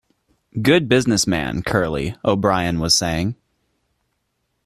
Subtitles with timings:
[0.59, 3.35] Good business man, Curly, O'Brien was saying.